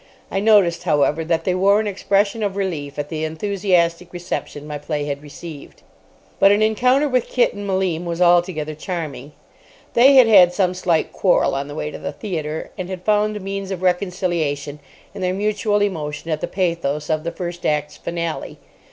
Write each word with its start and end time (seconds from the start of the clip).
I 0.31 0.39
noticed, 0.39 0.81
however, 0.81 1.23
that 1.23 1.43
they 1.43 1.53
wore 1.53 1.79
an 1.79 1.85
expression 1.85 2.41
of 2.41 2.55
relief 2.55 2.97
at 2.97 3.09
the 3.09 3.23
enthusiastic 3.23 4.11
reception 4.11 4.65
my 4.65 4.79
play 4.79 5.05
had 5.05 5.21
received. 5.21 5.83
But 6.39 6.51
an 6.51 6.63
encounter 6.63 7.07
with 7.07 7.27
Kit 7.29 7.53
and 7.53 7.67
Malim 7.67 8.03
was 8.03 8.19
altogether 8.19 8.73
charming. 8.73 9.33
They 9.93 10.15
had 10.15 10.25
had 10.25 10.53
some 10.55 10.73
slight 10.73 11.11
quarrel 11.13 11.53
on 11.53 11.67
the 11.67 11.75
way 11.75 11.91
to 11.91 11.99
the 11.99 12.13
theatre, 12.13 12.71
and 12.79 12.89
had 12.89 13.05
found 13.05 13.37
a 13.37 13.39
means 13.39 13.69
of 13.69 13.83
reconciliation 13.83 14.79
in 15.13 15.21
their 15.21 15.35
mutual 15.35 15.83
emotion 15.83 16.31
at 16.31 16.41
the 16.41 16.47
pathos 16.47 17.07
of 17.07 17.23
the 17.23 17.31
first 17.31 17.63
act's 17.63 17.95
finale. 17.95 18.57